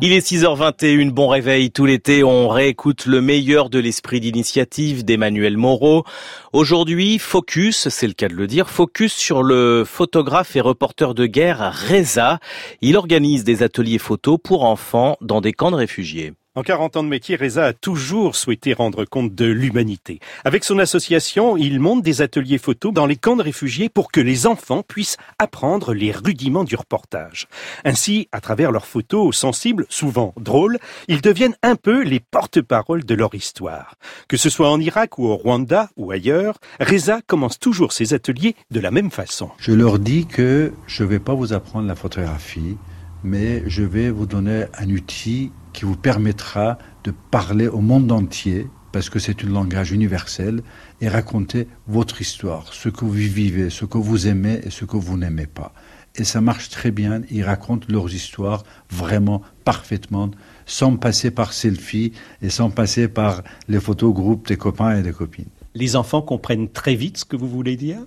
[0.00, 5.56] Il est 6h21, bon réveil tout l'été, on réécoute le meilleur de l'esprit d'initiative d'Emmanuel
[5.56, 6.04] Moreau.
[6.52, 11.26] Aujourd'hui, focus, c'est le cas de le dire, focus sur le photographe et reporter de
[11.26, 12.38] guerre Reza.
[12.80, 16.32] Il organise des ateliers photos pour enfants dans des camps de réfugiés.
[16.54, 20.18] En 40 ans de métier, Reza a toujours souhaité rendre compte de l'humanité.
[20.46, 24.20] Avec son association, il monte des ateliers photos dans les camps de réfugiés pour que
[24.20, 27.48] les enfants puissent apprendre les rudiments du reportage.
[27.84, 33.14] Ainsi, à travers leurs photos sensibles, souvent drôles, ils deviennent un peu les porte-paroles de
[33.14, 33.96] leur histoire.
[34.26, 38.56] Que ce soit en Irak ou au Rwanda ou ailleurs, Reza commence toujours ses ateliers
[38.70, 39.50] de la même façon.
[39.58, 42.78] Je leur dis que je ne vais pas vous apprendre la photographie,
[43.22, 48.66] mais je vais vous donner un outil qui vous permettra de parler au monde entier,
[48.90, 50.62] parce que c'est un langage universel,
[51.00, 54.96] et raconter votre histoire, ce que vous vivez, ce que vous aimez et ce que
[54.96, 55.72] vous n'aimez pas.
[56.16, 60.32] Et ça marche très bien, ils racontent leurs histoires vraiment parfaitement,
[60.66, 62.10] sans passer par selfie
[62.42, 65.52] et sans passer par les photos groupes des copains et des copines.
[65.76, 68.00] Les enfants comprennent très vite ce que vous voulez dire?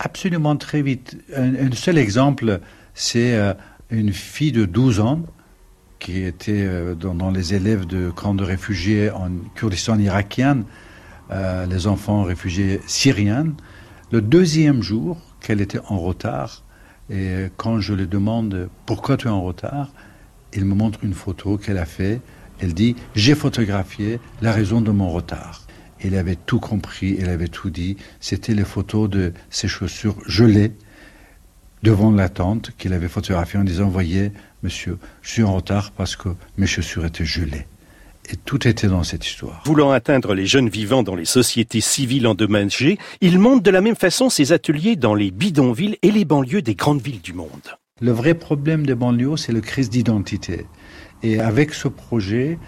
[0.00, 1.16] Absolument très vite.
[1.36, 2.58] Un, seul exemple,
[2.92, 3.54] c'est euh,
[3.90, 5.22] une fille de 12 ans
[5.98, 10.64] qui était euh, dans, les élèves de camps de réfugiés en Kurdistan irakien,
[11.30, 13.52] euh, les enfants réfugiés syriens.
[14.12, 16.64] Le deuxième jour qu'elle était en retard,
[17.10, 19.90] et quand je lui demande pourquoi tu es en retard,
[20.54, 22.20] il me montre une photo qu'elle a fait.
[22.60, 25.66] Elle dit j'ai photographié la raison de mon retard.
[26.00, 27.96] Elle avait tout compris, elle avait tout dit.
[28.20, 30.72] C'était les photos de ses chaussures gelées
[31.82, 36.16] devant la tente qu'il avait photographiée en disant Voyez, monsieur, je suis en retard parce
[36.16, 37.66] que mes chaussures étaient gelées.
[38.30, 39.62] Et tout était dans cette histoire.
[39.64, 43.96] Voulant atteindre les jeunes vivants dans les sociétés civiles endommagées, il monte de la même
[43.96, 47.48] façon ses ateliers dans les bidonvilles et les banlieues des grandes villes du monde.
[48.00, 50.66] Le vrai problème des banlieues, c'est le crise d'identité.
[51.22, 52.58] Et avec ce projet,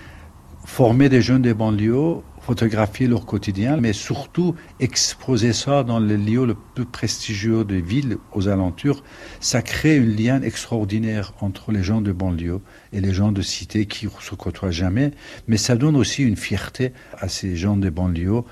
[0.65, 6.47] former des jeunes des banlieues photographier leur quotidien, mais surtout exposer ça dans les lieux
[6.47, 9.03] le plus prestigieux des villes aux alentours,
[9.41, 12.61] ça crée un lien extraordinaire entre les gens de banlieue
[12.93, 15.13] et les gens de cité qui se côtoient jamais,
[15.49, 18.43] mais ça donne aussi une fierté à ces gens de banlieue.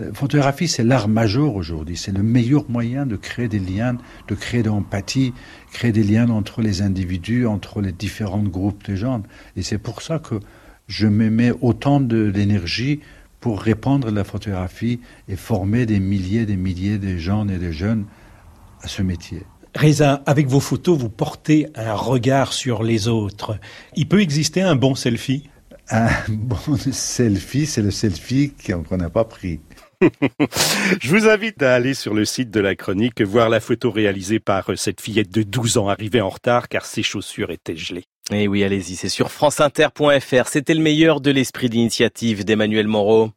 [0.00, 1.96] Euh, photographie, c'est l'art majeur aujourd'hui.
[1.96, 3.96] C'est le meilleur moyen de créer des liens,
[4.28, 5.32] de créer de l'empathie,
[5.72, 9.22] créer des liens entre les individus, entre les différents groupes de gens.
[9.56, 10.40] Et c'est pour ça que
[10.86, 13.00] je me mets autant d'énergie
[13.46, 14.98] pour répandre la photographie
[15.28, 18.06] et former des milliers et des milliers de gens et de jeunes
[18.82, 19.44] à ce métier.
[19.76, 23.56] Reza, avec vos photos, vous portez un regard sur les autres.
[23.94, 25.48] Il peut exister un bon selfie?
[25.90, 29.60] Un bon selfie, c'est le selfie qu'on n'a pas pris.
[31.00, 34.40] Je vous invite à aller sur le site de la chronique, voir la photo réalisée
[34.40, 38.06] par cette fillette de 12 ans arrivée en retard car ses chaussures étaient gelées.
[38.32, 40.48] Eh oui, allez-y, c'est sur franceinter.fr.
[40.48, 43.30] C'était le meilleur de l'esprit d'initiative d'Emmanuel Moreau.